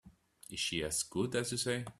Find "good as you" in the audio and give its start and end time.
1.03-1.59